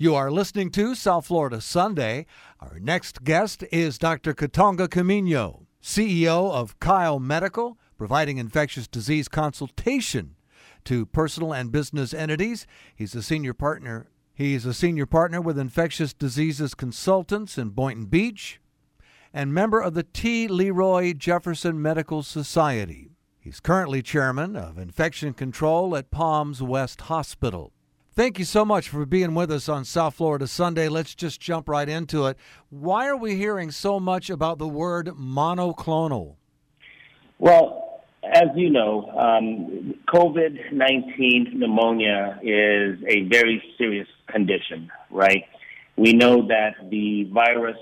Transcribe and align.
You 0.00 0.14
are 0.14 0.30
listening 0.30 0.70
to 0.70 0.94
South 0.94 1.26
Florida 1.26 1.60
Sunday. 1.60 2.26
Our 2.60 2.78
next 2.78 3.24
guest 3.24 3.64
is 3.72 3.98
Dr. 3.98 4.32
Katonga 4.32 4.88
Camino, 4.88 5.66
CEO 5.82 6.52
of 6.52 6.78
Kyle 6.78 7.18
Medical, 7.18 7.76
providing 7.96 8.38
infectious 8.38 8.86
disease 8.86 9.26
consultation 9.26 10.36
to 10.84 11.04
personal 11.04 11.52
and 11.52 11.72
business 11.72 12.14
entities. 12.14 12.64
He's 12.94 13.16
a 13.16 13.24
senior 13.24 13.54
partner. 13.54 14.06
He's 14.32 14.64
a 14.64 14.72
senior 14.72 15.04
partner 15.04 15.40
with 15.40 15.58
Infectious 15.58 16.14
Diseases 16.14 16.76
Consultants 16.76 17.58
in 17.58 17.70
Boynton 17.70 18.06
Beach 18.06 18.60
and 19.34 19.52
member 19.52 19.80
of 19.80 19.94
the 19.94 20.04
T. 20.04 20.46
Leroy 20.46 21.12
Jefferson 21.12 21.82
Medical 21.82 22.22
Society. 22.22 23.16
He's 23.40 23.58
currently 23.58 24.02
chairman 24.02 24.54
of 24.54 24.78
infection 24.78 25.34
control 25.34 25.96
at 25.96 26.12
Palms 26.12 26.62
West 26.62 27.00
Hospital. 27.00 27.72
Thank 28.18 28.40
you 28.40 28.44
so 28.44 28.64
much 28.64 28.88
for 28.88 29.06
being 29.06 29.32
with 29.36 29.48
us 29.52 29.68
on 29.68 29.84
South 29.84 30.16
Florida 30.16 30.48
Sunday. 30.48 30.88
Let's 30.88 31.14
just 31.14 31.40
jump 31.40 31.68
right 31.68 31.88
into 31.88 32.26
it. 32.26 32.36
Why 32.68 33.06
are 33.06 33.16
we 33.16 33.36
hearing 33.36 33.70
so 33.70 34.00
much 34.00 34.28
about 34.28 34.58
the 34.58 34.66
word 34.66 35.06
monoclonal? 35.16 36.34
Well, 37.38 38.02
as 38.24 38.48
you 38.56 38.70
know, 38.70 39.08
um, 39.10 39.94
COVID 40.08 40.72
19 40.72 41.60
pneumonia 41.60 42.40
is 42.42 42.98
a 43.06 43.28
very 43.28 43.62
serious 43.78 44.08
condition, 44.26 44.90
right? 45.12 45.44
We 45.94 46.12
know 46.12 46.44
that 46.48 46.90
the 46.90 47.30
virus, 47.32 47.78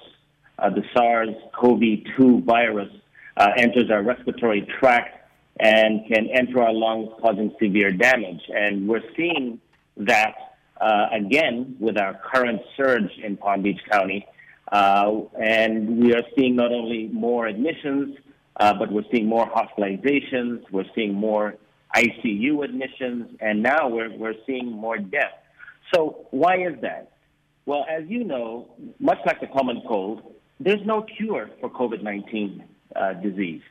uh, 0.59 0.69
the 0.69 0.83
SARS 0.95 1.31
CoV 1.59 1.81
2 2.19 2.43
virus, 2.43 2.91
uh, 3.39 3.53
enters 3.57 3.91
our 3.91 4.03
respiratory 4.03 4.69
tract 4.81 5.17
and 5.59 6.07
can 6.07 6.29
enter 6.29 6.63
our 6.63 6.75
lungs, 6.75 7.09
causing 7.23 7.55
severe 7.59 7.91
damage. 7.91 8.43
And 8.51 8.87
we're 8.87 9.01
seeing 9.17 9.61
that 9.97 10.35
uh, 10.81 11.07
again 11.13 11.77
with 11.79 11.99
our 11.99 12.21
current 12.33 12.61
surge 12.77 13.11
in 13.23 13.37
Palm 13.37 13.63
Beach 13.63 13.81
County. 13.91 14.27
Uh, 14.71 15.21
and 15.41 15.99
we 15.99 16.13
are 16.15 16.23
seeing 16.37 16.57
not 16.57 16.73
only 16.73 17.09
more 17.09 17.47
admissions, 17.47 18.17
uh, 18.59 18.75
but 18.75 18.91
we're 18.91 19.05
seeing 19.13 19.27
more 19.27 19.47
hospitalizations, 19.47 20.63
we're 20.71 20.85
seeing 20.95 21.15
more 21.15 21.55
ICU 21.95 22.65
admissions, 22.65 23.37
and 23.41 23.63
now 23.63 23.89
we're, 23.89 24.15
we're 24.17 24.35
seeing 24.47 24.71
more 24.71 24.99
deaths. 24.99 25.35
So, 25.95 26.27
why 26.31 26.57
is 26.57 26.75
that? 26.83 27.13
Well, 27.65 27.87
as 27.89 28.05
you 28.09 28.25
know, 28.25 28.71
much 28.99 29.19
like 29.25 29.41
the 29.41 29.47
common 29.47 29.83
cold, 29.87 30.35
there's 30.59 30.85
no 30.85 31.03
cure 31.03 31.51
for 31.61 31.71
COVID 31.71 32.03
19 32.03 32.65
uh, 32.95 33.13
disease. 33.15 33.63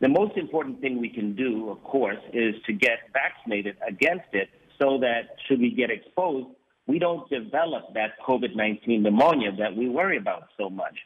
The 0.00 0.08
most 0.08 0.36
important 0.36 0.80
thing 0.80 1.00
we 1.00 1.08
can 1.08 1.34
do, 1.34 1.70
of 1.70 1.82
course, 1.82 2.18
is 2.32 2.54
to 2.66 2.72
get 2.72 2.98
vaccinated 3.12 3.76
against 3.86 4.28
it 4.32 4.48
so 4.78 4.98
that 5.00 5.36
should 5.46 5.60
we 5.60 5.70
get 5.70 5.90
exposed, 5.90 6.48
we 6.86 6.98
don't 6.98 7.28
develop 7.28 7.94
that 7.94 8.18
COVID 8.26 8.56
19 8.56 9.02
pneumonia 9.02 9.52
that 9.58 9.76
we 9.76 9.88
worry 9.88 10.16
about 10.16 10.48
so 10.56 10.70
much. 10.70 10.96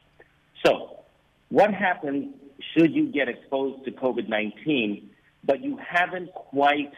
So, 0.65 0.99
what 1.49 1.73
happens 1.73 2.33
should 2.75 2.93
you 2.93 3.11
get 3.11 3.27
exposed 3.27 3.83
to 3.85 3.91
COVID 3.91 4.29
19, 4.29 5.09
but 5.43 5.61
you 5.61 5.77
haven't 5.77 6.33
quite, 6.33 6.93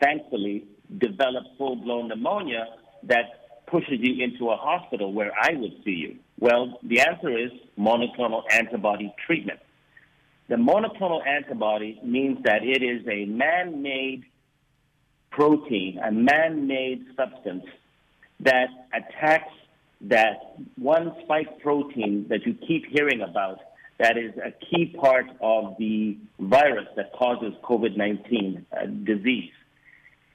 thankfully, 0.00 0.64
developed 0.98 1.48
full 1.58 1.76
blown 1.76 2.08
pneumonia 2.08 2.66
that 3.04 3.66
pushes 3.66 3.98
you 3.98 4.22
into 4.22 4.50
a 4.50 4.56
hospital 4.56 5.12
where 5.12 5.32
I 5.36 5.54
would 5.54 5.82
see 5.84 5.90
you? 5.90 6.16
Well, 6.38 6.78
the 6.82 7.00
answer 7.00 7.36
is 7.36 7.50
monoclonal 7.78 8.42
antibody 8.50 9.12
treatment. 9.26 9.60
The 10.48 10.56
monoclonal 10.56 11.26
antibody 11.26 11.98
means 12.04 12.38
that 12.44 12.62
it 12.62 12.82
is 12.82 13.06
a 13.08 13.24
man 13.24 13.82
made 13.82 14.24
protein, 15.34 15.98
a 15.98 16.12
man 16.12 16.66
made 16.66 17.04
substance 17.16 17.64
that 18.40 18.68
attacks 18.92 19.52
that 20.00 20.56
one 20.76 21.12
spike 21.24 21.60
protein 21.60 22.26
that 22.28 22.44
you 22.46 22.54
keep 22.66 22.84
hearing 22.86 23.20
about 23.20 23.58
that 23.98 24.16
is 24.18 24.32
a 24.38 24.52
key 24.66 24.94
part 25.00 25.26
of 25.40 25.76
the 25.78 26.16
virus 26.40 26.86
that 26.96 27.12
causes 27.12 27.54
COVID 27.62 27.96
19 27.96 28.66
uh, 28.72 28.86
disease. 29.04 29.52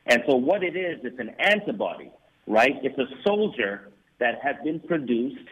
And 0.05 0.23
so, 0.27 0.35
what 0.35 0.63
it 0.63 0.75
is, 0.75 0.99
it's 1.03 1.19
an 1.19 1.35
antibody, 1.39 2.11
right? 2.47 2.75
It's 2.83 2.97
a 2.97 3.07
soldier 3.23 3.89
that 4.19 4.39
has 4.41 4.55
been 4.63 4.79
produced 4.79 5.47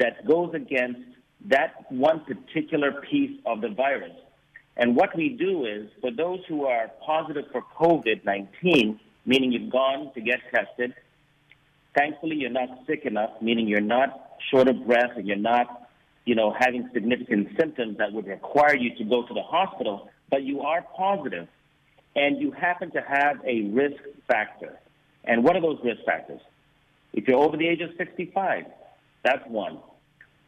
that 0.00 0.26
goes 0.26 0.52
against 0.54 1.00
that 1.46 1.90
one 1.90 2.20
particular 2.20 3.02
piece 3.10 3.38
of 3.46 3.60
the 3.60 3.68
virus. 3.68 4.12
And 4.76 4.96
what 4.96 5.16
we 5.16 5.28
do 5.28 5.66
is, 5.66 5.88
for 6.00 6.10
those 6.10 6.40
who 6.48 6.66
are 6.66 6.90
positive 7.04 7.44
for 7.52 7.62
COVID 7.78 8.24
19, 8.24 8.98
meaning 9.24 9.52
you've 9.52 9.70
gone 9.70 10.12
to 10.14 10.20
get 10.20 10.40
tested, 10.52 10.94
thankfully 11.94 12.36
you're 12.36 12.50
not 12.50 12.68
sick 12.86 13.04
enough, 13.04 13.30
meaning 13.40 13.68
you're 13.68 13.80
not 13.80 14.38
short 14.50 14.68
of 14.68 14.86
breath 14.86 15.12
and 15.16 15.26
you're 15.26 15.36
not, 15.36 15.88
you 16.24 16.34
know, 16.34 16.54
having 16.58 16.90
significant 16.92 17.48
symptoms 17.58 17.98
that 17.98 18.12
would 18.12 18.26
require 18.26 18.76
you 18.76 18.94
to 18.96 19.04
go 19.04 19.26
to 19.26 19.34
the 19.34 19.42
hospital, 19.42 20.10
but 20.30 20.42
you 20.42 20.60
are 20.60 20.82
positive 20.96 21.46
and 22.16 22.40
you 22.40 22.50
happen 22.52 22.90
to 22.92 23.00
have 23.00 23.38
a 23.46 23.62
risk 23.62 24.02
factor. 24.28 24.78
And 25.24 25.42
what 25.42 25.56
are 25.56 25.62
those 25.62 25.78
risk 25.82 26.04
factors? 26.04 26.40
If 27.12 27.28
you're 27.28 27.38
over 27.38 27.56
the 27.56 27.66
age 27.66 27.80
of 27.80 27.90
65, 27.96 28.64
that's 29.22 29.46
one. 29.46 29.78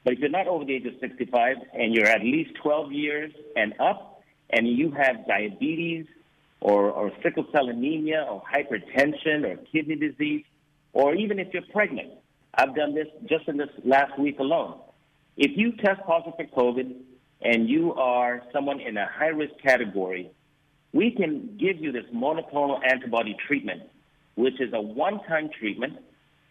But 0.04 0.15
if 0.15 0.19
you're 0.19 0.28
not 0.28 0.47
over 0.47 0.65
the 0.65 0.75
age 0.75 0.86
of 0.86 0.94
65 1.00 1.56
and 1.72 1.94
you're 1.94 2.06
at 2.06 2.22
least 2.22 2.50
12 2.62 2.92
years 2.92 3.32
and 3.56 3.75
up, 3.81 4.16
and 4.50 4.68
you 4.68 4.90
have 4.92 5.26
diabetes 5.26 6.06
or, 6.60 6.90
or 6.90 7.12
sickle 7.22 7.46
cell 7.52 7.68
anemia 7.68 8.26
or 8.28 8.42
hypertension 8.42 9.44
or 9.44 9.56
kidney 9.72 9.96
disease, 9.96 10.44
or 10.92 11.14
even 11.14 11.38
if 11.38 11.52
you're 11.52 11.62
pregnant, 11.72 12.10
I've 12.54 12.74
done 12.74 12.94
this 12.94 13.08
just 13.28 13.48
in 13.48 13.56
this 13.56 13.68
last 13.84 14.18
week 14.18 14.38
alone. 14.38 14.78
If 15.36 15.52
you 15.56 15.72
test 15.72 16.00
positive 16.06 16.48
for 16.54 16.72
COVID 16.72 16.94
and 17.42 17.68
you 17.68 17.92
are 17.94 18.42
someone 18.52 18.80
in 18.80 18.96
a 18.96 19.06
high 19.06 19.26
risk 19.26 19.52
category, 19.62 20.30
we 20.92 21.10
can 21.10 21.58
give 21.60 21.78
you 21.78 21.92
this 21.92 22.06
monoclonal 22.14 22.80
antibody 22.90 23.36
treatment, 23.46 23.82
which 24.36 24.60
is 24.60 24.72
a 24.72 24.80
one 24.80 25.22
time 25.24 25.50
treatment. 25.58 25.98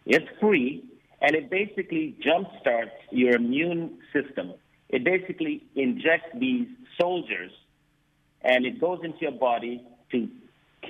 It's 0.04 0.26
free, 0.40 0.84
and 1.20 1.34
it 1.34 1.50
basically 1.50 2.16
jumpstarts 2.24 2.92
your 3.10 3.34
immune 3.34 3.98
system. 4.12 4.54
It 4.88 5.02
basically 5.02 5.64
injects 5.74 6.28
these 6.38 6.68
soldiers 7.00 7.50
and 8.46 8.64
it 8.64 8.80
goes 8.80 9.00
into 9.02 9.18
your 9.20 9.32
body 9.32 9.84
to 10.12 10.28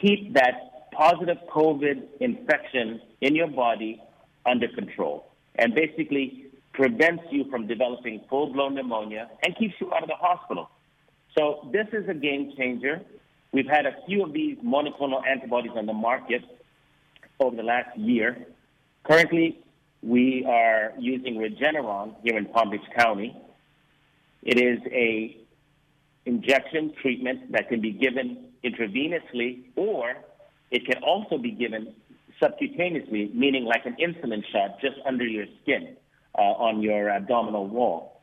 keep 0.00 0.34
that 0.34 0.90
positive 0.92 1.38
COVID 1.50 2.02
infection 2.20 3.00
in 3.22 3.34
your 3.34 3.48
body 3.48 4.00
under 4.44 4.68
control 4.68 5.26
and 5.56 5.74
basically 5.74 6.46
prevents 6.74 7.24
you 7.30 7.50
from 7.50 7.66
developing 7.66 8.20
full 8.28 8.52
blown 8.52 8.74
pneumonia 8.74 9.30
and 9.42 9.56
keeps 9.56 9.74
you 9.80 9.92
out 9.94 10.02
of 10.02 10.08
the 10.08 10.14
hospital. 10.14 10.68
So, 11.36 11.68
this 11.72 11.86
is 11.92 12.08
a 12.08 12.14
game 12.14 12.52
changer. 12.56 13.00
We've 13.52 13.66
had 13.66 13.86
a 13.86 13.96
few 14.06 14.22
of 14.22 14.32
these 14.32 14.58
monoclonal 14.58 15.26
antibodies 15.26 15.72
on 15.74 15.86
the 15.86 15.92
market 15.92 16.42
over 17.40 17.56
the 17.56 17.62
last 17.62 17.96
year. 17.98 18.46
Currently, 19.04 19.58
we 20.02 20.44
are 20.46 20.92
using 20.98 21.36
Regeneron 21.36 22.14
here 22.22 22.36
in 22.36 22.46
Palm 22.46 22.70
Beach 22.70 22.80
County. 22.96 23.36
It 24.42 24.58
is 24.58 24.78
a 24.92 25.36
injection 26.26 26.92
treatment 27.00 27.52
that 27.52 27.68
can 27.68 27.80
be 27.80 27.92
given 27.92 28.48
intravenously, 28.64 29.64
or 29.76 30.14
it 30.70 30.84
can 30.84 31.02
also 31.02 31.38
be 31.38 31.52
given 31.52 31.94
subcutaneously, 32.42 33.34
meaning 33.34 33.64
like 33.64 33.86
an 33.86 33.96
insulin 34.00 34.42
shot 34.52 34.80
just 34.80 34.96
under 35.06 35.24
your 35.24 35.46
skin 35.62 35.96
uh, 36.36 36.42
on 36.42 36.82
your 36.82 37.08
abdominal 37.08 37.66
wall. 37.66 38.20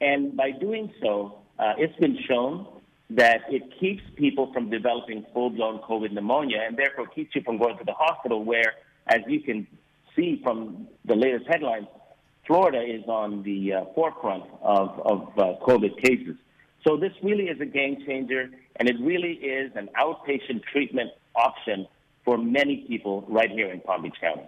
And 0.00 0.36
by 0.36 0.50
doing 0.50 0.92
so, 1.00 1.38
uh, 1.58 1.74
it's 1.78 1.96
been 2.00 2.18
shown 2.26 2.66
that 3.10 3.42
it 3.48 3.62
keeps 3.78 4.02
people 4.16 4.52
from 4.52 4.70
developing 4.70 5.24
full 5.32 5.50
blown 5.50 5.78
COVID 5.80 6.12
pneumonia 6.12 6.64
and 6.66 6.76
therefore 6.76 7.06
keeps 7.06 7.34
you 7.34 7.42
from 7.42 7.58
going 7.58 7.78
to 7.78 7.84
the 7.84 7.92
hospital, 7.92 8.42
where, 8.42 8.74
as 9.06 9.20
you 9.28 9.40
can 9.40 9.66
see 10.16 10.40
from 10.42 10.88
the 11.04 11.14
latest 11.14 11.46
headlines, 11.46 11.86
Florida 12.46 12.82
is 12.82 13.04
on 13.06 13.42
the 13.42 13.72
uh, 13.72 13.84
forefront 13.94 14.44
of, 14.62 14.98
of 15.00 15.38
uh, 15.38 15.64
COVID 15.64 16.02
cases. 16.02 16.36
So 16.84 16.98
this 16.98 17.12
really 17.22 17.44
is 17.44 17.60
a 17.60 17.66
game 17.66 18.04
changer, 18.06 18.50
and 18.76 18.88
it 18.88 18.96
really 19.00 19.32
is 19.32 19.72
an 19.74 19.88
outpatient 19.98 20.62
treatment 20.70 21.10
option 21.34 21.86
for 22.24 22.36
many 22.36 22.84
people 22.86 23.24
right 23.28 23.50
here 23.50 23.70
in 23.72 23.80
Palm 23.80 24.02
Beach 24.02 24.16
County. 24.20 24.42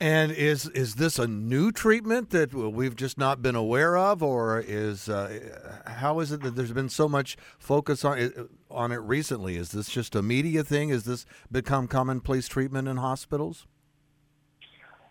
And 0.00 0.30
is 0.30 0.68
is 0.68 0.94
this 0.94 1.18
a 1.18 1.26
new 1.26 1.72
treatment 1.72 2.30
that 2.30 2.54
we've 2.54 2.94
just 2.94 3.18
not 3.18 3.42
been 3.42 3.56
aware 3.56 3.96
of, 3.96 4.22
or 4.22 4.60
is 4.60 5.08
uh, 5.08 5.82
how 5.86 6.20
is 6.20 6.30
it 6.30 6.40
that 6.42 6.54
there's 6.54 6.72
been 6.72 6.88
so 6.88 7.08
much 7.08 7.36
focus 7.58 8.04
on 8.04 8.18
it, 8.18 8.32
on 8.70 8.92
it 8.92 8.98
recently? 8.98 9.56
Is 9.56 9.72
this 9.72 9.88
just 9.88 10.14
a 10.14 10.22
media 10.22 10.62
thing? 10.62 10.90
Is 10.90 11.04
this 11.04 11.26
become 11.50 11.88
commonplace 11.88 12.46
treatment 12.46 12.86
in 12.86 12.98
hospitals? 12.98 13.66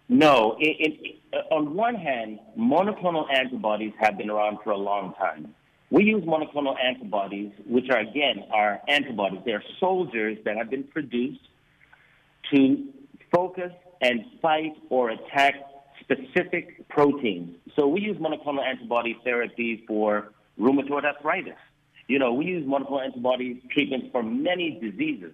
No. 0.07 0.55
It, 0.57 0.77
it, 0.79 1.43
on 1.51 1.75
one 1.75 1.95
hand, 1.95 2.39
monoclonal 2.57 3.25
antibodies 3.33 3.91
have 3.99 4.17
been 4.17 4.29
around 4.29 4.59
for 4.63 4.71
a 4.71 4.77
long 4.77 5.13
time. 5.15 5.53
We 5.89 6.03
use 6.03 6.23
monoclonal 6.23 6.75
antibodies, 6.83 7.51
which 7.65 7.89
are, 7.89 7.99
again, 7.99 8.43
are 8.51 8.81
antibodies. 8.87 9.39
They're 9.45 9.63
soldiers 9.79 10.37
that 10.43 10.57
have 10.57 10.69
been 10.69 10.83
produced 10.83 11.39
to 12.51 12.87
focus 13.33 13.71
and 14.01 14.25
fight 14.41 14.73
or 14.89 15.11
attack 15.11 15.55
specific 16.01 16.87
proteins. 16.89 17.55
So 17.75 17.87
we 17.87 18.01
use 18.01 18.17
monoclonal 18.17 18.65
antibody 18.65 19.17
therapy 19.23 19.83
for 19.87 20.31
rheumatoid 20.59 21.05
arthritis. 21.05 21.57
You 22.07 22.19
know, 22.19 22.33
we 22.33 22.45
use 22.45 22.65
monoclonal 22.65 23.05
antibody 23.05 23.61
treatments 23.71 24.07
for 24.11 24.23
many 24.23 24.79
diseases. 24.81 25.33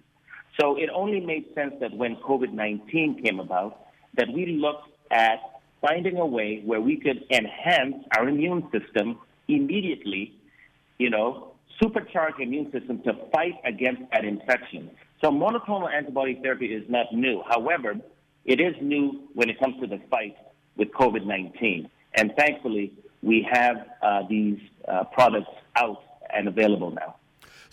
So 0.60 0.76
it 0.76 0.88
only 0.94 1.20
made 1.20 1.46
sense 1.54 1.74
that 1.80 1.92
when 1.96 2.16
COVID 2.16 2.52
19 2.52 3.22
came 3.24 3.40
about, 3.40 3.86
that 4.16 4.28
we 4.32 4.46
looked 4.46 4.88
at 5.10 5.40
finding 5.80 6.18
a 6.18 6.26
way 6.26 6.62
where 6.64 6.80
we 6.80 6.96
could 6.96 7.24
enhance 7.30 7.96
our 8.16 8.28
immune 8.28 8.68
system 8.72 9.18
immediately, 9.48 10.32
you 10.98 11.10
know, 11.10 11.52
supercharge 11.82 12.40
immune 12.40 12.70
system 12.72 13.02
to 13.02 13.12
fight 13.32 13.54
against 13.64 14.02
that 14.12 14.24
infection. 14.24 14.90
So 15.20 15.30
monoclonal 15.30 15.92
antibody 15.92 16.38
therapy 16.42 16.66
is 16.66 16.84
not 16.88 17.06
new. 17.12 17.42
However, 17.48 17.94
it 18.44 18.60
is 18.60 18.74
new 18.80 19.22
when 19.34 19.48
it 19.48 19.58
comes 19.58 19.80
to 19.80 19.86
the 19.86 20.00
fight 20.10 20.36
with 20.76 20.90
COVID 20.92 21.26
19. 21.26 21.88
And 22.14 22.32
thankfully, 22.38 22.92
we 23.22 23.46
have 23.50 23.76
uh, 24.02 24.22
these 24.28 24.58
uh, 24.86 25.04
products 25.04 25.50
out 25.76 26.02
and 26.32 26.48
available 26.48 26.90
now. 26.90 27.16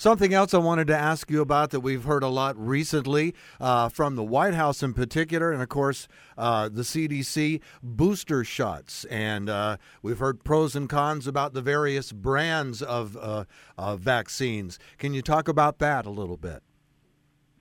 Something 0.01 0.33
else 0.33 0.56
I 0.56 0.57
wanted 0.57 0.88
to 0.88 0.98
ask 0.98 1.30
you 1.30 1.42
about 1.42 1.69
that 1.69 1.81
we've 1.81 2.06
heard 2.06 2.24
a 2.24 2.27
lot 2.27 2.57
recently 2.57 3.36
uh, 3.59 3.88
from 3.88 4.15
the 4.15 4.24
White 4.24 4.56
House 4.56 4.81
in 4.81 4.95
particular, 4.95 5.51
and 5.51 5.62
of 5.62 5.69
course 5.69 6.07
uh, 6.39 6.69
the 6.69 6.81
CDC 6.81 7.62
booster 7.83 8.44
shots. 8.44 9.06
And 9.12 9.48
uh, 9.48 9.77
we've 10.01 10.18
heard 10.18 10.44
pros 10.44 10.75
and 10.75 10.89
cons 10.89 11.27
about 11.27 11.53
the 11.53 11.62
various 11.62 12.12
brands 12.12 12.81
of, 12.81 13.15
uh, 13.15 13.45
vaccines. 13.98 14.80
Can 14.98 15.13
you 15.13 15.21
talk 15.21 15.48
about 15.48 15.77
that 15.77 16.07
a 16.07 16.09
little 16.09 16.36
bit? 16.36 16.63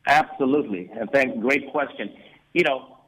Absolutely. 0.07 0.91
And 0.99 1.11
thank, 1.11 1.43
great 1.43 1.71
question. 1.71 2.11
You 2.55 2.65
know, 2.65 3.01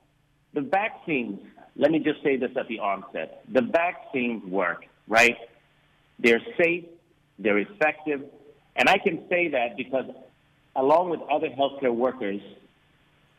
the 0.53 0.61
vaccines, 0.61 1.41
let 1.75 1.91
me 1.91 2.01
just 2.01 2.23
say 2.23 2.37
this 2.37 2.51
at 2.55 2.69
the 2.69 2.81
onset 2.81 3.45
the 3.51 3.63
vaccines 3.63 4.45
work, 4.45 4.85
right? 5.09 5.39
They're 6.19 6.43
safe, 6.59 6.85
they're 7.39 7.61
effective 7.61 8.25
and 8.77 8.89
I 8.89 8.99
can 8.99 9.25
say 9.29 9.49
that 9.49 9.77
because, 9.77 10.07
along 10.77 11.11
with 11.11 11.21
other 11.31 11.49
healthcare 11.49 11.95
workers, 11.95 12.41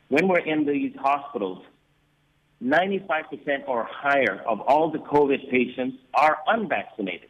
when 0.09 0.27
we're 0.27 0.39
in 0.39 0.65
these 0.65 0.93
hospitals, 0.99 1.63
95% 2.63 3.67
or 3.67 3.83
higher 3.89 4.41
of 4.47 4.61
all 4.61 4.91
the 4.91 4.99
COVID 4.99 5.49
patients 5.49 5.97
are 6.13 6.37
unvaccinated. 6.47 7.29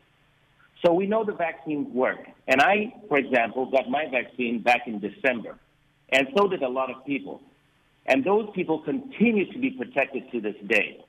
So 0.86 0.94
we 0.94 1.08
know 1.08 1.24
the 1.24 1.34
vaccines 1.34 1.88
work. 1.94 2.20
And 2.48 2.62
I, 2.62 2.94
for 3.08 3.18
example, 3.18 3.72
got 3.72 3.90
my 3.90 4.06
vaccine 4.12 4.62
back 4.62 4.82
in 4.86 5.00
December. 5.00 5.58
And 6.10 6.28
so 6.38 6.48
did 6.48 6.62
a 6.62 6.70
lot 6.70 6.92
of 6.92 7.06
people. 7.06 7.42
And 8.06 8.24
those 8.24 8.50
people 8.54 8.80
continue 8.84 9.52
to 9.52 9.60
be 9.60 9.72
protected 9.72 10.30
to 10.32 10.42
this 10.42 10.56
day. 10.68 11.04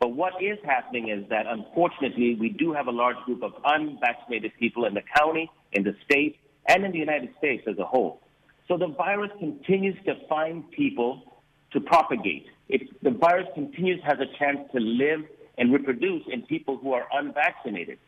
But 0.00 0.14
what 0.14 0.42
is 0.42 0.58
happening 0.64 1.10
is 1.10 1.28
that 1.28 1.46
unfortunately, 1.46 2.34
we 2.40 2.48
do 2.48 2.72
have 2.72 2.86
a 2.86 2.90
large 2.90 3.18
group 3.26 3.42
of 3.42 3.52
unvaccinated 3.64 4.52
people 4.58 4.86
in 4.86 4.94
the 4.94 5.02
county 5.16 5.50
in 5.72 5.84
the 5.84 5.94
state, 6.04 6.38
and 6.68 6.84
in 6.84 6.92
the 6.92 6.98
United 6.98 7.30
States 7.38 7.62
as 7.68 7.78
a 7.78 7.84
whole. 7.84 8.20
So 8.66 8.76
the 8.76 8.88
virus 8.88 9.30
continues 9.38 9.96
to 10.06 10.14
find 10.28 10.68
people 10.70 11.42
to 11.72 11.80
propagate. 11.80 12.46
It, 12.68 13.02
the 13.02 13.10
virus 13.10 13.46
continues 13.54 14.00
has 14.04 14.18
a 14.18 14.38
chance 14.38 14.58
to 14.72 14.80
live 14.80 15.20
and 15.58 15.72
reproduce 15.72 16.22
in 16.32 16.42
people 16.42 16.78
who 16.78 16.92
are 16.92 17.06
unvaccinated. 17.12 17.98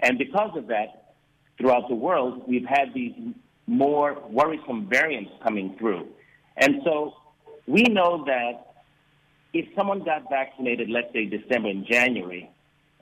And 0.00 0.18
because 0.18 0.56
of 0.56 0.68
that, 0.68 1.14
throughout 1.58 1.88
the 1.88 1.94
world, 1.94 2.42
we've 2.46 2.66
had 2.66 2.94
these 2.94 3.12
more 3.66 4.22
worrisome 4.30 4.88
variants 4.88 5.30
coming 5.42 5.76
through. 5.78 6.06
And 6.56 6.76
so 6.84 7.14
we 7.66 7.82
know 7.84 8.24
that 8.26 8.69
if 9.52 9.66
someone 9.74 10.04
got 10.04 10.28
vaccinated, 10.30 10.88
let's 10.90 11.12
say 11.12 11.26
December 11.26 11.68
and 11.68 11.86
January, 11.86 12.50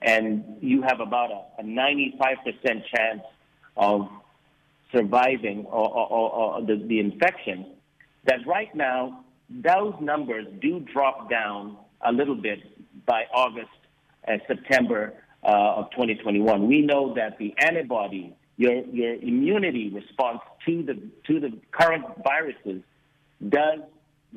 and 0.01 0.57
you 0.61 0.81
have 0.81 0.99
about 0.99 1.31
a, 1.31 1.61
a 1.61 1.63
95% 1.63 2.37
chance 2.95 3.21
of 3.75 4.09
surviving 4.93 5.65
or, 5.65 5.89
or, 5.89 6.31
or 6.31 6.61
the, 6.61 6.75
the 6.87 6.99
infection, 6.99 7.65
that 8.25 8.45
right 8.47 8.73
now 8.73 9.23
those 9.49 9.93
numbers 9.99 10.45
do 10.61 10.79
drop 10.79 11.29
down 11.29 11.77
a 12.01 12.11
little 12.11 12.35
bit 12.35 12.59
by 13.05 13.23
August 13.33 13.69
and 14.23 14.41
September 14.47 15.13
uh, 15.43 15.75
of 15.77 15.91
2021. 15.91 16.67
We 16.67 16.81
know 16.81 17.13
that 17.15 17.37
the 17.37 17.53
antibody, 17.59 18.35
your, 18.57 18.85
your 18.85 19.15
immunity 19.15 19.89
response 19.89 20.39
to 20.65 20.83
the, 20.83 20.99
to 21.27 21.39
the 21.39 21.57
current 21.71 22.05
viruses 22.23 22.81
does 23.47 23.79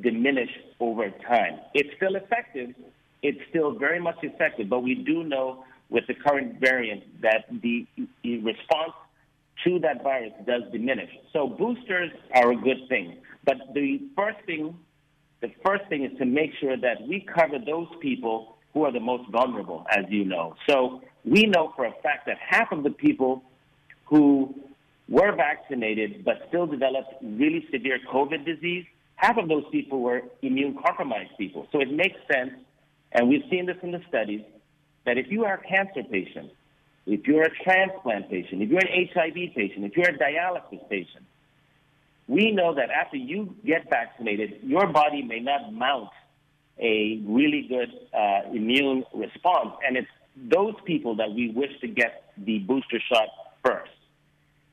diminish 0.01 0.51
over 0.81 1.11
time. 1.29 1.61
It's 1.75 1.91
still 1.97 2.17
effective. 2.17 2.75
It's 3.23 3.39
still 3.51 3.73
very 3.73 4.01
much 4.01 4.17
effective, 4.23 4.69
but 4.69 4.81
we 4.81 4.95
do 4.95 5.23
know 5.23 5.65
with 5.91 6.07
the 6.07 6.15
current 6.15 6.59
variant 6.59 7.05
that 7.21 7.45
the, 7.63 7.87
the 8.23 8.39
response 8.39 8.93
to 9.65 9.79
that 9.81 10.03
virus 10.03 10.33
does 10.47 10.63
diminish. 10.73 11.11
So 11.33 11.47
boosters 11.47 12.11
are 12.35 12.51
a 12.53 12.57
good 12.57 12.89
thing. 12.89 13.19
But 13.45 13.57
the 13.75 14.01
first 14.17 14.39
thing, 14.47 14.77
the 15.41 15.53
first 15.65 15.85
thing 15.89 16.05
is 16.05 16.17
to 16.19 16.25
make 16.25 16.51
sure 16.61 16.77
that 16.77 17.07
we 17.07 17.21
cover 17.21 17.59
those 17.65 17.89
people 18.01 18.57
who 18.73 18.85
are 18.85 18.93
the 18.93 19.01
most 19.01 19.31
vulnerable, 19.31 19.85
as 19.91 20.07
you 20.09 20.25
know. 20.25 20.55
So 20.69 21.03
we 21.25 21.45
know 21.45 21.73
for 21.77 21.85
a 21.85 21.93
fact 22.03 22.27
that 22.27 22.39
half 22.41 22.73
of 22.73 22.83
the 22.83 22.91
people 22.91 23.43
who 24.07 24.55
were 25.09 25.35
vaccinated 25.37 26.25
but 26.25 26.35
still 26.49 26.67
developed 26.67 27.13
really 27.23 27.67
severe 27.71 27.99
COVID 28.11 28.45
disease, 28.45 28.87
half 29.23 29.37
of 29.39 29.49
those 29.49 29.65
people 29.71 30.01
were 30.01 30.23
immune 30.43 30.77
compromised 30.85 31.33
people. 31.39 31.67
So 31.73 31.81
it 31.81 31.91
makes 31.91 32.19
sense, 32.33 32.53
and 33.13 33.29
we've 33.29 33.45
seen 33.51 33.67
this 33.67 33.77
in 33.83 33.93
the 33.93 34.01
studies, 34.09 34.43
that 35.07 35.19
if 35.19 35.27
you 35.31 35.45
are 35.45 35.55
a 35.55 35.63
cancer 35.67 36.03
patient 36.09 36.51
if 37.07 37.27
you're 37.27 37.43
a 37.43 37.51
transplant 37.65 38.31
patient, 38.31 38.63
if 38.63 38.71
you're 38.71 38.81
an 38.81 39.09
HIV 39.13 39.55
patient, 39.55 39.85
if 39.85 39.97
you're 39.97 40.09
a 40.09 40.19
dialysis 40.19 40.89
patient, 40.89 41.25
we 42.29 42.53
know 42.53 42.75
that 42.75 42.91
after 42.91 43.17
you 43.17 43.55
get 43.67 43.91
vaccinated, 43.91 44.61
your 44.63 44.87
body 44.87 45.23
may 45.23 45.41
not 45.41 45.73
mount 45.73 46.11
a 46.79 47.21
really 47.27 47.67
good 47.69 47.91
uh, 48.17 48.51
immune 48.55 49.05
response. 49.13 49.75
And 49.87 49.97
it's 49.97 50.09
those 50.37 50.75
people 50.85 51.17
that 51.17 51.33
we 51.33 51.51
wish 51.51 51.73
to 51.81 51.89
get 51.89 52.33
the 52.39 52.61
booster 52.61 53.01
shot 53.13 53.29
first. 53.65 53.91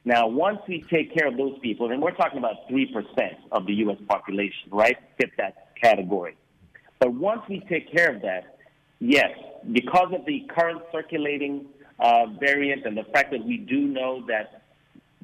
Now, 0.05 0.27
once 0.27 0.59
we 0.67 0.83
take 0.89 1.13
care 1.13 1.27
of 1.27 1.37
those 1.37 1.57
people, 1.59 1.91
and 1.91 2.01
we're 2.01 2.15
talking 2.15 2.39
about 2.39 2.69
3% 2.69 2.87
of 3.51 3.65
the 3.65 3.73
U.S. 3.73 3.97
population, 4.07 4.69
right, 4.71 4.97
fit 5.17 5.31
that 5.37 5.75
category. 5.81 6.37
But 6.99 7.13
once 7.13 7.41
we 7.49 7.59
take 7.69 7.91
care 7.91 8.15
of 8.15 8.21
that, 8.21 8.57
yes, 8.99 9.31
because 9.71 10.13
of 10.13 10.25
the 10.25 10.45
current 10.49 10.81
circulating 10.91 11.65
uh, 11.99 12.27
variant 12.39 12.85
and 12.85 12.97
the 12.97 13.03
fact 13.13 13.31
that 13.31 13.43
we 13.43 13.57
do 13.57 13.81
know 13.81 14.25
that 14.27 14.63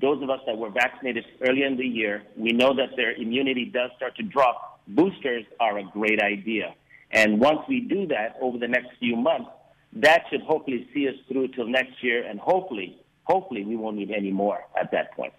those 0.02 0.22
of 0.22 0.30
us 0.30 0.40
that 0.46 0.58
were 0.58 0.70
vaccinated 0.70 1.24
earlier 1.48 1.66
in 1.66 1.78
the 1.78 1.86
year, 1.86 2.24
we 2.36 2.52
know 2.52 2.76
that 2.76 2.96
their 2.98 3.14
immunity 3.14 3.66
does 3.66 3.92
start 3.96 4.16
to 4.18 4.24
drop. 4.24 4.82
Boosters 4.88 5.46
are 5.60 5.78
a 5.78 5.84
great 5.84 6.22
idea. 6.22 6.76
And 7.12 7.40
once 7.40 7.60
we 7.70 7.80
do 7.82 8.06
that 8.08 8.36
over 8.42 8.58
the 8.58 8.68
next 8.68 8.90
few 9.00 9.16
months, 9.16 9.50
that 9.94 10.24
should 10.30 10.42
hopefully 10.42 10.90
see 10.94 11.08
us 11.08 11.16
through 11.30 11.50
till 11.50 11.68
next 11.68 12.04
year, 12.04 12.28
and 12.28 12.40
hopefully, 12.40 13.02
hopefully, 13.26 13.64
we 13.66 13.76
won't 13.76 13.98
need 13.98 14.12
any 14.12 14.32
more 14.32 14.60
at 14.80 14.92
that 14.92 15.12
point. 15.14 15.34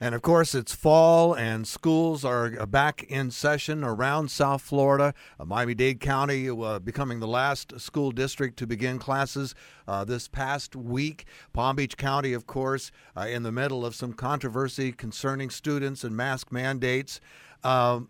And 0.00 0.14
of 0.14 0.22
course, 0.22 0.54
it's 0.54 0.72
fall 0.72 1.34
and 1.34 1.66
schools 1.66 2.24
are 2.24 2.50
back 2.66 3.02
in 3.08 3.32
session 3.32 3.82
around 3.82 4.30
South 4.30 4.62
Florida. 4.62 5.12
Uh, 5.40 5.44
Miami 5.44 5.74
Dade 5.74 5.98
County 5.98 6.48
uh, 6.48 6.78
becoming 6.78 7.18
the 7.18 7.26
last 7.26 7.80
school 7.80 8.12
district 8.12 8.56
to 8.58 8.66
begin 8.66 9.00
classes 9.00 9.56
uh, 9.88 10.04
this 10.04 10.28
past 10.28 10.76
week. 10.76 11.26
Palm 11.52 11.74
Beach 11.74 11.96
County, 11.96 12.32
of 12.32 12.46
course, 12.46 12.92
uh, 13.16 13.22
in 13.22 13.42
the 13.42 13.50
middle 13.50 13.84
of 13.84 13.96
some 13.96 14.12
controversy 14.12 14.92
concerning 14.92 15.50
students 15.50 16.04
and 16.04 16.16
mask 16.16 16.52
mandates. 16.52 17.20
Um, 17.64 18.08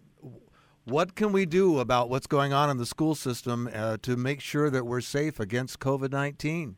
what 0.85 1.15
can 1.15 1.33
we 1.33 1.47
do 1.47 1.79
about 1.79 2.11
what's 2.11 2.27
going 2.27 2.53
on 2.53 2.69
in 2.69 2.77
the 2.77 2.87
school 2.87 3.15
system 3.15 3.69
uh, 3.73 3.97
to 4.03 4.17
make 4.17 4.43
sure 4.43 4.69
that 4.69 4.85
we're 4.85 5.01
safe 5.01 5.41
against 5.41 5.81
COVID 5.81 6.13
19? 6.13 6.77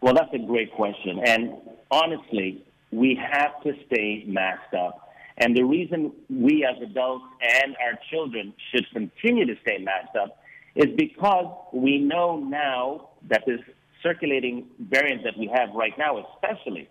Well, 0.00 0.14
that's 0.14 0.32
a 0.34 0.38
great 0.38 0.72
question. 0.72 1.20
And 1.24 1.54
honestly, 1.90 2.64
we 2.92 3.18
have 3.32 3.62
to 3.62 3.72
stay 3.86 4.24
masked 4.26 4.74
up. 4.74 5.02
And 5.38 5.56
the 5.56 5.64
reason 5.64 6.12
we 6.30 6.64
as 6.64 6.80
adults 6.82 7.24
and 7.42 7.76
our 7.76 7.98
children 8.10 8.54
should 8.70 8.86
continue 8.92 9.44
to 9.46 9.54
stay 9.62 9.78
masked 9.78 10.16
up 10.16 10.38
is 10.74 10.86
because 10.96 11.46
we 11.72 11.98
know 11.98 12.38
now 12.38 13.08
that 13.28 13.42
this 13.46 13.60
circulating 14.02 14.66
variant 14.78 15.24
that 15.24 15.36
we 15.38 15.50
have 15.52 15.74
right 15.74 15.96
now, 15.98 16.24
especially, 16.34 16.88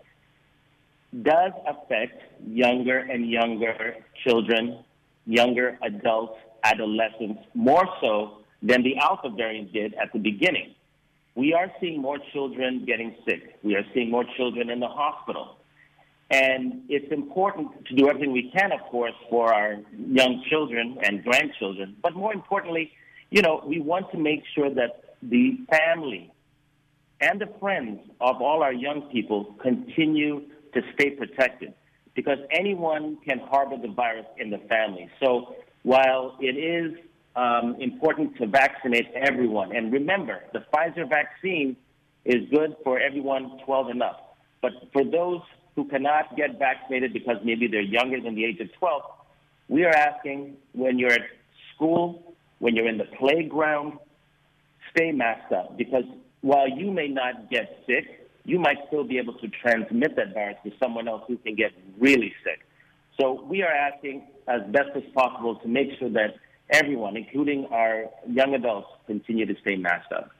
does 1.21 1.53
affect 1.67 2.21
younger 2.45 2.97
and 2.97 3.29
younger 3.29 3.95
children, 4.27 4.83
younger 5.25 5.79
adults, 5.81 6.37
adolescents, 6.63 7.41
more 7.53 7.85
so 8.01 8.39
than 8.61 8.83
the 8.83 8.97
Alpha 8.97 9.29
variant 9.29 9.71
did 9.71 9.93
at 9.95 10.11
the 10.13 10.19
beginning. 10.19 10.75
We 11.35 11.53
are 11.53 11.69
seeing 11.81 12.01
more 12.01 12.17
children 12.33 12.85
getting 12.85 13.15
sick. 13.27 13.59
We 13.61 13.75
are 13.75 13.83
seeing 13.93 14.09
more 14.09 14.23
children 14.37 14.69
in 14.69 14.79
the 14.79 14.87
hospital. 14.87 15.57
And 16.31 16.83
it's 16.89 17.11
important 17.11 17.85
to 17.85 17.95
do 17.95 18.09
everything 18.09 18.31
we 18.31 18.51
can, 18.51 18.71
of 18.71 18.79
course, 18.89 19.13
for 19.29 19.53
our 19.53 19.77
young 19.95 20.43
children 20.49 20.97
and 21.03 21.23
grandchildren. 21.23 21.97
But 22.01 22.15
more 22.15 22.33
importantly, 22.33 22.91
you 23.29 23.41
know, 23.41 23.61
we 23.65 23.79
want 23.79 24.11
to 24.11 24.17
make 24.17 24.43
sure 24.55 24.73
that 24.73 25.15
the 25.21 25.59
family 25.69 26.31
and 27.21 27.39
the 27.39 27.47
friends 27.59 27.99
of 28.21 28.41
all 28.41 28.63
our 28.63 28.73
young 28.73 29.03
people 29.11 29.55
continue 29.61 30.41
to 30.73 30.81
stay 30.93 31.11
protected 31.11 31.73
because 32.15 32.37
anyone 32.49 33.17
can 33.27 33.39
harbor 33.39 33.77
the 33.77 33.93
virus 33.93 34.25
in 34.37 34.49
the 34.49 34.57
family. 34.69 35.09
So 35.21 35.55
while 35.83 36.37
it 36.39 36.57
is 36.57 36.97
um, 37.35 37.75
important 37.79 38.37
to 38.37 38.47
vaccinate 38.47 39.07
everyone, 39.13 39.75
and 39.75 39.91
remember, 39.91 40.43
the 40.53 40.63
Pfizer 40.73 41.07
vaccine 41.09 41.75
is 42.23 42.49
good 42.49 42.75
for 42.83 42.99
everyone 42.99 43.59
12 43.65 43.89
and 43.89 44.03
up. 44.03 44.37
But 44.61 44.71
for 44.93 45.03
those 45.03 45.41
who 45.75 45.85
cannot 45.85 46.35
get 46.35 46.57
vaccinated 46.57 47.13
because 47.13 47.37
maybe 47.43 47.67
they're 47.67 47.81
younger 47.81 48.19
than 48.21 48.35
the 48.35 48.45
age 48.45 48.59
of 48.59 48.73
12, 48.73 49.01
we 49.67 49.83
are 49.83 49.93
asking 49.93 50.55
when 50.73 50.97
you're 50.97 51.11
at 51.11 51.27
school, 51.75 52.35
when 52.59 52.75
you're 52.75 52.87
in 52.87 52.97
the 52.97 53.05
playground, 53.19 53.99
stay 54.95 55.11
masked 55.11 55.51
up 55.51 55.77
because 55.77 56.05
while 56.41 56.69
you 56.69 56.91
may 56.91 57.07
not 57.07 57.49
get 57.49 57.83
sick, 57.85 58.29
you 58.45 58.59
might 58.59 58.77
still 58.87 59.03
be 59.03 59.17
able 59.17 59.33
to 59.33 59.47
transmit 59.47 60.15
that 60.15 60.33
virus 60.33 60.57
to 60.63 60.71
someone 60.81 61.07
else 61.07 61.23
who 61.27 61.37
can 61.37 61.55
get 61.55 61.71
really 61.99 62.33
sick. 62.43 62.59
So 63.19 63.43
we 63.43 63.63
are 63.63 63.71
asking 63.71 64.27
as 64.47 64.61
best 64.71 64.89
as 64.95 65.03
possible 65.13 65.55
to 65.57 65.67
make 65.67 65.87
sure 65.97 66.09
that 66.09 66.35
everyone, 66.69 67.17
including 67.17 67.67
our 67.71 68.05
young 68.27 68.53
adults, 68.53 68.89
continue 69.07 69.45
to 69.45 69.55
stay 69.61 69.75
masked 69.75 70.11
up. 70.11 70.31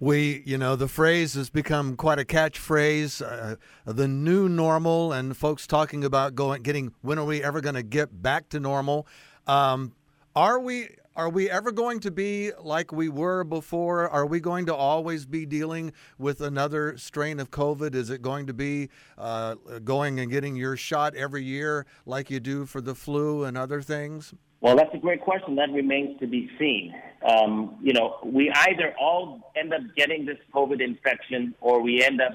We, 0.00 0.42
you 0.46 0.58
know, 0.58 0.76
the 0.76 0.86
phrase 0.86 1.34
has 1.34 1.50
become 1.50 1.96
quite 1.96 2.20
a 2.20 2.24
catchphrase, 2.24 3.20
uh, 3.20 3.56
the 3.84 4.06
new 4.06 4.48
normal, 4.48 5.12
and 5.12 5.36
folks 5.36 5.66
talking 5.66 6.04
about 6.04 6.36
going, 6.36 6.62
getting, 6.62 6.94
when 7.02 7.18
are 7.18 7.24
we 7.24 7.42
ever 7.42 7.60
going 7.60 7.74
to 7.74 7.82
get 7.82 8.22
back 8.22 8.48
to 8.50 8.60
normal? 8.60 9.08
Um, 9.48 9.92
are 10.36 10.60
we 10.60 10.90
are 11.16 11.28
we 11.28 11.50
ever 11.50 11.72
going 11.72 11.98
to 11.98 12.12
be 12.12 12.52
like 12.62 12.92
we 12.92 13.08
were 13.08 13.42
before? 13.42 14.08
Are 14.08 14.24
we 14.24 14.38
going 14.38 14.66
to 14.66 14.74
always 14.74 15.26
be 15.26 15.44
dealing 15.44 15.92
with 16.16 16.40
another 16.40 16.96
strain 16.96 17.40
of 17.40 17.50
COVID? 17.50 17.96
Is 17.96 18.08
it 18.08 18.22
going 18.22 18.46
to 18.46 18.54
be 18.54 18.88
uh, 19.18 19.56
going 19.82 20.20
and 20.20 20.30
getting 20.30 20.54
your 20.54 20.76
shot 20.76 21.16
every 21.16 21.42
year 21.42 21.86
like 22.06 22.30
you 22.30 22.38
do 22.38 22.66
for 22.66 22.80
the 22.80 22.94
flu 22.94 23.42
and 23.42 23.58
other 23.58 23.82
things? 23.82 24.32
Well, 24.60 24.74
that's 24.76 24.92
a 24.92 24.98
great 24.98 25.20
question. 25.20 25.54
That 25.56 25.70
remains 25.70 26.18
to 26.20 26.26
be 26.26 26.50
seen. 26.58 26.92
Um, 27.22 27.76
you 27.80 27.92
know, 27.92 28.18
we 28.24 28.52
either 28.68 28.94
all 29.00 29.52
end 29.56 29.72
up 29.72 29.82
getting 29.96 30.26
this 30.26 30.38
COVID 30.52 30.80
infection 30.80 31.54
or 31.60 31.80
we 31.80 32.02
end 32.02 32.20
up 32.20 32.32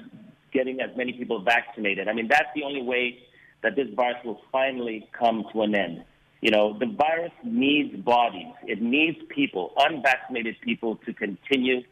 getting 0.52 0.80
as 0.80 0.96
many 0.96 1.12
people 1.12 1.42
vaccinated. 1.42 2.08
I 2.08 2.14
mean, 2.14 2.28
that's 2.28 2.48
the 2.54 2.62
only 2.62 2.82
way 2.82 3.18
that 3.62 3.76
this 3.76 3.88
virus 3.94 4.16
will 4.24 4.40
finally 4.50 5.08
come 5.18 5.44
to 5.52 5.62
an 5.62 5.74
end. 5.74 6.04
You 6.40 6.50
know, 6.50 6.78
the 6.78 6.86
virus 6.86 7.32
needs 7.42 7.96
bodies. 7.96 8.52
It 8.66 8.80
needs 8.80 9.18
people, 9.28 9.72
unvaccinated 9.78 10.56
people, 10.62 10.96
to 11.06 11.12
continue 11.12 11.82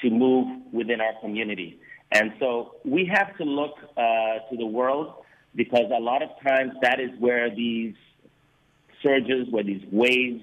to 0.00 0.10
move 0.10 0.62
within 0.72 1.00
our 1.00 1.12
community. 1.20 1.80
And 2.10 2.32
so 2.38 2.76
we 2.84 3.08
have 3.12 3.36
to 3.38 3.44
look 3.44 3.76
uh, 3.96 4.02
to 4.50 4.56
the 4.56 4.66
world 4.66 5.14
because 5.54 5.90
a 5.96 6.00
lot 6.00 6.22
of 6.22 6.30
times 6.46 6.72
that 6.82 7.00
is 7.00 7.10
where 7.18 7.54
these 7.54 7.94
surges, 9.02 9.46
where 9.50 9.64
these 9.64 9.82
waves 9.90 10.42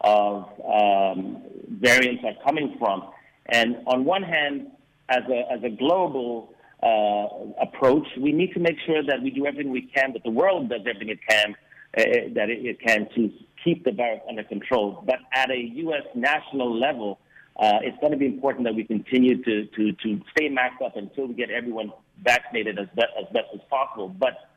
of 0.00 0.44
um, 0.64 1.42
variants 1.68 2.24
are 2.24 2.34
coming 2.44 2.76
from. 2.78 3.10
And 3.46 3.76
on 3.86 4.04
one 4.04 4.22
hand, 4.22 4.68
as 5.08 5.22
a, 5.28 5.52
as 5.52 5.62
a 5.64 5.70
global 5.70 6.54
uh, 6.82 7.62
approach, 7.62 8.06
we 8.18 8.32
need 8.32 8.52
to 8.54 8.60
make 8.60 8.76
sure 8.86 9.02
that 9.02 9.22
we 9.22 9.30
do 9.30 9.46
everything 9.46 9.72
we 9.72 9.82
can, 9.82 10.12
that 10.12 10.22
the 10.24 10.30
world 10.30 10.70
does 10.70 10.80
everything 10.80 11.10
it 11.10 11.18
can 11.28 11.54
uh, 11.98 12.02
that 12.34 12.48
it, 12.48 12.64
it, 12.64 12.80
can 12.80 13.08
to 13.16 13.32
keep 13.64 13.84
the 13.84 13.90
virus 13.90 14.20
under 14.28 14.44
control. 14.44 15.02
But 15.04 15.16
at 15.34 15.50
a 15.50 15.58
U.S. 15.58 16.04
national 16.14 16.78
level, 16.78 17.18
uh, 17.58 17.80
it's 17.82 17.98
going 18.00 18.12
to 18.12 18.18
be 18.18 18.26
important 18.26 18.64
that 18.64 18.74
we 18.74 18.84
continue 18.84 19.42
to, 19.42 19.66
to, 19.66 19.92
to 19.92 20.20
stay 20.30 20.48
masked 20.48 20.82
up 20.82 20.96
until 20.96 21.26
we 21.26 21.34
get 21.34 21.50
everyone 21.50 21.92
vaccinated 22.22 22.78
as, 22.78 22.86
be- 22.94 23.02
as 23.18 23.26
best 23.32 23.48
as 23.52 23.60
possible. 23.68 24.08
But 24.08 24.49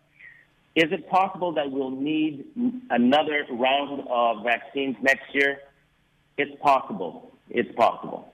is 0.76 0.92
it 0.92 1.08
possible 1.10 1.54
that 1.54 1.70
we'll 1.70 1.92
need 1.92 2.46
another 2.90 3.46
round 3.52 4.04
of 4.10 4.44
vaccines 4.44 4.96
next 5.02 5.34
year? 5.34 5.60
It's 6.38 6.52
possible. 6.62 7.32
It's 7.50 7.74
possible. 7.76 8.33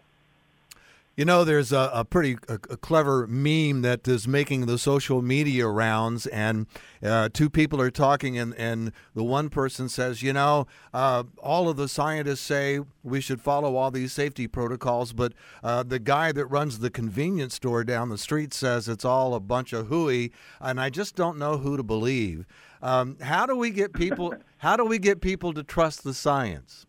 You 1.19 1.25
know, 1.25 1.43
there's 1.43 1.73
a, 1.73 1.91
a 1.93 2.05
pretty 2.05 2.37
a, 2.47 2.53
a 2.53 2.77
clever 2.77 3.27
meme 3.27 3.81
that 3.81 4.07
is 4.07 4.25
making 4.25 4.67
the 4.67 4.77
social 4.77 5.21
media 5.21 5.67
rounds, 5.67 6.25
and 6.27 6.65
uh, 7.03 7.27
two 7.33 7.49
people 7.49 7.81
are 7.81 7.91
talking, 7.91 8.37
and, 8.37 8.55
and 8.55 8.93
the 9.15 9.23
one 9.25 9.49
person 9.49 9.89
says, 9.89 10.23
You 10.23 10.31
know, 10.31 10.65
uh, 10.93 11.23
all 11.43 11.67
of 11.67 11.75
the 11.75 11.89
scientists 11.89 12.39
say 12.39 12.79
we 13.03 13.19
should 13.19 13.41
follow 13.41 13.75
all 13.75 13.91
these 13.91 14.13
safety 14.13 14.47
protocols, 14.47 15.11
but 15.11 15.33
uh, 15.61 15.83
the 15.83 15.99
guy 15.99 16.31
that 16.31 16.45
runs 16.45 16.79
the 16.79 16.89
convenience 16.89 17.55
store 17.55 17.83
down 17.83 18.07
the 18.07 18.17
street 18.17 18.53
says 18.53 18.87
it's 18.87 19.03
all 19.03 19.33
a 19.33 19.41
bunch 19.41 19.73
of 19.73 19.87
hooey, 19.87 20.31
and 20.61 20.79
I 20.79 20.89
just 20.89 21.17
don't 21.17 21.37
know 21.37 21.57
who 21.57 21.75
to 21.75 21.83
believe. 21.83 22.45
Um, 22.81 23.17
how 23.19 23.45
do 23.45 23.57
we 23.57 23.71
get 23.71 23.91
people? 23.91 24.35
how 24.59 24.77
do 24.77 24.85
we 24.85 24.97
get 24.97 25.19
people 25.19 25.53
to 25.53 25.63
trust 25.63 26.05
the 26.05 26.13
science? 26.13 26.85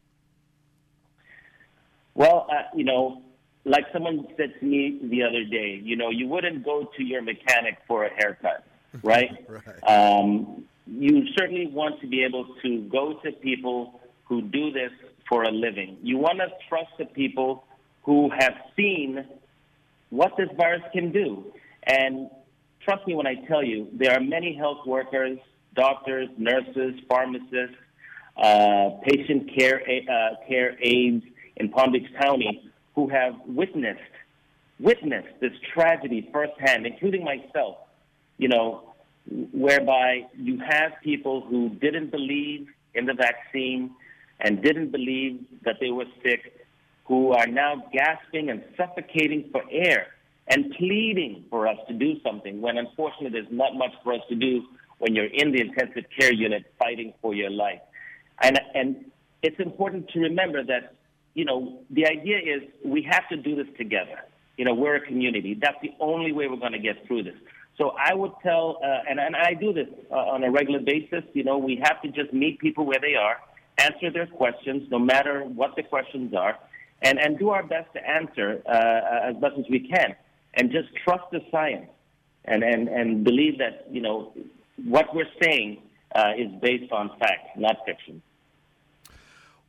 Well, 2.14 2.46
uh, 2.48 2.62
you 2.76 2.84
know, 2.84 3.24
like 3.64 3.84
someone 3.92 4.26
said 4.36 4.54
to 4.58 4.64
me 4.64 4.98
the 5.02 5.22
other 5.22 5.44
day, 5.44 5.80
you 5.82 5.96
know, 5.96 6.10
you 6.10 6.26
wouldn't 6.26 6.64
go 6.64 6.90
to 6.96 7.02
your 7.02 7.22
mechanic 7.22 7.78
for 7.86 8.04
a 8.04 8.10
haircut, 8.10 8.64
right? 9.02 9.46
right. 9.48 9.88
Um, 9.88 10.64
you 10.86 11.26
certainly 11.36 11.66
want 11.66 12.00
to 12.00 12.06
be 12.06 12.24
able 12.24 12.54
to 12.62 12.80
go 12.90 13.20
to 13.22 13.32
people 13.32 14.00
who 14.24 14.42
do 14.42 14.72
this 14.72 14.90
for 15.28 15.44
a 15.44 15.50
living. 15.50 15.98
You 16.02 16.18
want 16.18 16.38
to 16.38 16.48
trust 16.68 16.90
the 16.98 17.04
people 17.04 17.64
who 18.02 18.30
have 18.30 18.54
seen 18.76 19.24
what 20.08 20.32
this 20.36 20.48
virus 20.56 20.82
can 20.92 21.12
do. 21.12 21.52
And 21.84 22.30
trust 22.82 23.06
me 23.06 23.14
when 23.14 23.26
I 23.26 23.36
tell 23.46 23.62
you, 23.62 23.88
there 23.92 24.12
are 24.12 24.20
many 24.20 24.56
health 24.56 24.86
workers, 24.86 25.38
doctors, 25.74 26.28
nurses, 26.36 26.94
pharmacists, 27.08 27.76
uh, 28.36 28.90
patient 29.04 29.50
care, 29.56 29.80
uh, 29.80 30.46
care 30.48 30.76
aides 30.80 31.24
in 31.56 31.68
Palm 31.68 31.92
Beach 31.92 32.10
County 32.20 32.69
who 32.94 33.08
have 33.08 33.34
witnessed 33.46 34.00
witnessed 34.78 35.28
this 35.40 35.52
tragedy 35.74 36.28
firsthand, 36.32 36.86
including 36.86 37.22
myself. 37.24 37.76
You 38.38 38.48
know, 38.48 38.94
whereby 39.52 40.26
you 40.36 40.58
have 40.58 40.92
people 41.02 41.42
who 41.42 41.68
didn't 41.68 42.10
believe 42.10 42.66
in 42.94 43.06
the 43.06 43.14
vaccine 43.14 43.90
and 44.40 44.62
didn't 44.62 44.90
believe 44.90 45.44
that 45.64 45.76
they 45.80 45.90
were 45.90 46.06
sick, 46.22 46.66
who 47.04 47.32
are 47.32 47.46
now 47.46 47.84
gasping 47.92 48.48
and 48.48 48.64
suffocating 48.76 49.50
for 49.52 49.62
air 49.70 50.06
and 50.48 50.72
pleading 50.78 51.44
for 51.50 51.68
us 51.68 51.76
to 51.86 51.94
do 51.94 52.14
something 52.22 52.60
when 52.60 52.78
unfortunately 52.78 53.30
there's 53.30 53.52
not 53.52 53.74
much 53.74 53.92
for 54.02 54.14
us 54.14 54.20
to 54.28 54.34
do 54.34 54.62
when 54.98 55.14
you're 55.14 55.26
in 55.26 55.52
the 55.52 55.60
intensive 55.60 56.04
care 56.18 56.32
unit 56.32 56.72
fighting 56.78 57.12
for 57.20 57.34
your 57.34 57.50
life. 57.50 57.80
And, 58.42 58.58
and 58.74 59.04
it's 59.42 59.58
important 59.60 60.08
to 60.10 60.20
remember 60.20 60.64
that 60.64 60.94
you 61.34 61.44
know, 61.44 61.80
the 61.90 62.06
idea 62.06 62.38
is 62.38 62.62
we 62.84 63.02
have 63.02 63.28
to 63.28 63.36
do 63.36 63.56
this 63.56 63.66
together. 63.76 64.18
You 64.56 64.64
know, 64.64 64.74
we're 64.74 64.96
a 64.96 65.00
community. 65.00 65.54
That's 65.54 65.78
the 65.80 65.92
only 66.00 66.32
way 66.32 66.48
we're 66.48 66.56
going 66.56 66.72
to 66.72 66.78
get 66.78 67.06
through 67.06 67.22
this. 67.24 67.36
So 67.78 67.94
I 67.98 68.12
would 68.14 68.32
tell, 68.42 68.78
uh, 68.84 69.08
and, 69.08 69.18
and 69.18 69.34
I 69.34 69.54
do 69.54 69.72
this 69.72 69.88
uh, 70.10 70.16
on 70.16 70.44
a 70.44 70.50
regular 70.50 70.80
basis, 70.80 71.24
you 71.32 71.44
know, 71.44 71.56
we 71.56 71.80
have 71.82 72.02
to 72.02 72.08
just 72.08 72.32
meet 72.32 72.58
people 72.58 72.84
where 72.84 73.00
they 73.00 73.14
are, 73.14 73.38
answer 73.78 74.10
their 74.10 74.26
questions, 74.26 74.90
no 74.90 74.98
matter 74.98 75.44
what 75.44 75.76
the 75.76 75.82
questions 75.82 76.34
are, 76.34 76.58
and, 77.00 77.18
and 77.18 77.38
do 77.38 77.48
our 77.50 77.62
best 77.62 77.90
to 77.94 78.06
answer 78.06 78.60
uh, 78.68 79.30
as 79.30 79.36
best 79.36 79.54
as 79.58 79.64
we 79.70 79.88
can. 79.88 80.14
And 80.54 80.70
just 80.70 80.88
trust 81.04 81.24
the 81.32 81.40
science 81.50 81.88
and, 82.44 82.62
and, 82.62 82.88
and 82.88 83.24
believe 83.24 83.58
that, 83.58 83.86
you 83.90 84.02
know, 84.02 84.34
what 84.84 85.14
we're 85.14 85.32
saying 85.40 85.80
uh, 86.14 86.32
is 86.36 86.48
based 86.60 86.92
on 86.92 87.10
fact, 87.18 87.56
not 87.56 87.76
fiction. 87.86 88.20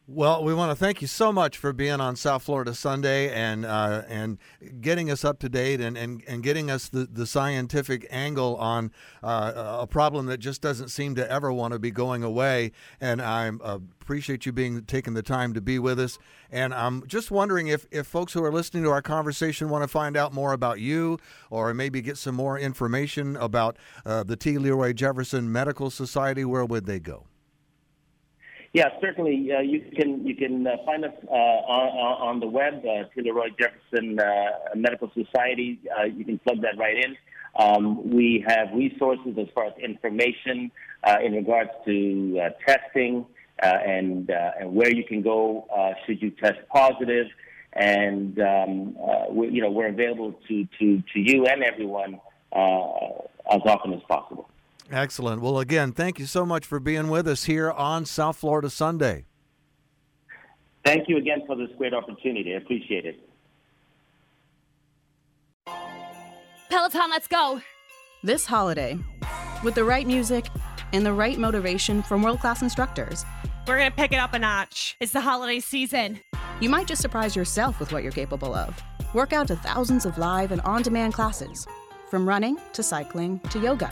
Well, 0.07 0.43
we 0.43 0.53
want 0.55 0.71
to 0.71 0.75
thank 0.75 1.01
you 1.01 1.07
so 1.07 1.31
much 1.31 1.57
for 1.57 1.71
being 1.73 2.01
on 2.01 2.15
South 2.15 2.41
Florida 2.41 2.73
Sunday 2.73 3.29
and 3.29 3.63
uh, 3.63 4.01
and 4.09 4.39
getting 4.81 5.11
us 5.11 5.23
up 5.23 5.37
to 5.39 5.47
date 5.47 5.79
and, 5.79 5.95
and, 5.95 6.23
and 6.27 6.41
getting 6.41 6.71
us 6.71 6.89
the, 6.89 7.05
the 7.05 7.27
scientific 7.27 8.07
angle 8.09 8.55
on 8.55 8.91
uh, 9.21 9.77
a 9.79 9.87
problem 9.87 10.25
that 10.25 10.39
just 10.39 10.59
doesn't 10.59 10.89
seem 10.89 11.13
to 11.15 11.31
ever 11.31 11.53
want 11.53 11.73
to 11.73 11.79
be 11.79 11.91
going 11.91 12.23
away. 12.23 12.71
And 12.99 13.21
I 13.21 13.49
uh, 13.49 13.77
appreciate 14.01 14.45
you 14.45 14.51
being 14.51 14.83
taking 14.85 15.13
the 15.13 15.21
time 15.21 15.53
to 15.53 15.61
be 15.61 15.77
with 15.77 15.99
us. 15.99 16.17
And 16.49 16.73
I'm 16.73 17.05
just 17.05 17.29
wondering 17.29 17.67
if, 17.67 17.85
if 17.91 18.07
folks 18.07 18.33
who 18.33 18.43
are 18.43 18.51
listening 18.51 18.83
to 18.83 18.89
our 18.89 19.03
conversation 19.03 19.69
want 19.69 19.83
to 19.83 19.87
find 19.87 20.17
out 20.17 20.33
more 20.33 20.51
about 20.51 20.79
you 20.79 21.19
or 21.51 21.73
maybe 21.75 22.01
get 22.01 22.17
some 22.17 22.35
more 22.35 22.57
information 22.57 23.37
about 23.37 23.77
uh, 24.03 24.23
the 24.23 24.35
T. 24.35 24.57
Leroy 24.57 24.93
Jefferson 24.93 25.51
Medical 25.51 25.91
Society, 25.91 26.43
where 26.43 26.65
would 26.65 26.87
they 26.87 26.99
go? 26.99 27.27
Yeah, 28.73 28.87
certainly. 29.01 29.51
Uh, 29.51 29.59
you 29.59 29.81
can 29.95 30.25
you 30.25 30.33
can 30.33 30.65
uh, 30.65 30.77
find 30.85 31.03
us 31.03 31.11
uh, 31.27 31.33
on, 31.33 32.29
on 32.29 32.39
the 32.39 32.47
web, 32.47 32.81
uh, 32.85 33.03
Leroy 33.17 33.49
Jefferson 33.59 34.17
uh, 34.17 34.75
Medical 34.75 35.11
Society. 35.13 35.79
Uh, 35.99 36.05
you 36.05 36.23
can 36.23 36.39
plug 36.39 36.61
that 36.61 36.77
right 36.77 36.95
in. 36.95 37.17
Um, 37.59 38.09
we 38.09 38.45
have 38.47 38.69
resources 38.73 39.37
as 39.37 39.47
far 39.53 39.65
as 39.65 39.73
information 39.77 40.71
uh, 41.03 41.17
in 41.21 41.33
regards 41.33 41.71
to 41.85 42.39
uh, 42.41 42.49
testing 42.65 43.25
uh, 43.61 43.65
and 43.65 44.31
uh, 44.31 44.51
and 44.61 44.73
where 44.73 44.89
you 44.89 45.03
can 45.03 45.21
go 45.21 45.67
uh, 45.75 45.91
should 46.05 46.21
you 46.21 46.31
test 46.31 46.59
positive. 46.69 47.27
And 47.73 48.39
um, 48.39 48.95
we, 49.31 49.49
you 49.49 49.61
know 49.61 49.71
we're 49.71 49.89
available 49.89 50.39
to 50.47 50.67
to 50.79 51.03
to 51.13 51.19
you 51.19 51.45
and 51.45 51.61
everyone 51.61 52.21
as 52.53 53.61
often 53.65 53.93
as 53.93 54.01
possible. 54.07 54.50
Excellent. 54.91 55.41
Well, 55.41 55.59
again, 55.59 55.93
thank 55.93 56.19
you 56.19 56.25
so 56.25 56.45
much 56.45 56.65
for 56.65 56.79
being 56.79 57.07
with 57.09 57.27
us 57.27 57.45
here 57.45 57.71
on 57.71 58.05
South 58.05 58.37
Florida 58.37 58.69
Sunday. 58.69 59.25
Thank 60.83 61.07
you 61.07 61.17
again 61.17 61.43
for 61.47 61.55
this 61.55 61.69
great 61.77 61.93
opportunity. 61.93 62.53
I 62.53 62.57
appreciate 62.57 63.05
it. 63.05 63.19
Peloton, 66.69 67.09
let's 67.09 67.27
go. 67.27 67.61
This 68.23 68.45
holiday, 68.45 68.97
with 69.63 69.75
the 69.75 69.83
right 69.83 70.05
music 70.05 70.47
and 70.91 71.05
the 71.05 71.13
right 71.13 71.37
motivation 71.37 72.01
from 72.01 72.21
world 72.21 72.39
class 72.39 72.61
instructors, 72.61 73.23
we're 73.67 73.77
going 73.77 73.89
to 73.89 73.95
pick 73.95 74.11
it 74.11 74.17
up 74.17 74.33
a 74.33 74.39
notch. 74.39 74.97
It's 74.99 75.11
the 75.13 75.21
holiday 75.21 75.59
season. 75.59 76.19
You 76.59 76.69
might 76.69 76.87
just 76.87 77.01
surprise 77.01 77.35
yourself 77.35 77.79
with 77.79 77.93
what 77.93 78.03
you're 78.03 78.11
capable 78.11 78.53
of. 78.53 78.79
Work 79.13 79.33
out 79.33 79.47
to 79.47 79.55
thousands 79.55 80.05
of 80.05 80.17
live 80.17 80.51
and 80.51 80.61
on 80.61 80.81
demand 80.81 81.13
classes, 81.13 81.67
from 82.09 82.27
running 82.27 82.57
to 82.73 82.83
cycling 82.83 83.39
to 83.51 83.59
yoga. 83.59 83.91